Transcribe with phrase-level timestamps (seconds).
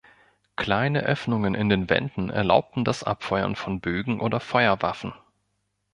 [0.55, 5.13] Kleine Öffnungen in den Wänden erlaubten das Abfeuern von Bögen oder Feuerwaffen.